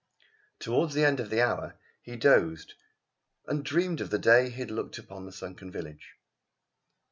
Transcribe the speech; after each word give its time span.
Towards 0.57 0.95
the 0.95 1.05
end 1.05 1.19
of 1.19 1.29
the 1.29 1.41
hour 1.43 1.77
he 2.01 2.15
dozed 2.15 2.73
and 3.45 3.63
dreamt 3.63 4.01
of 4.01 4.09
the 4.09 4.17
day 4.17 4.49
he 4.49 4.59
had 4.61 4.71
looked 4.71 4.99
on 5.11 5.27
the 5.27 5.31
sunken 5.31 5.71
village. 5.71 6.15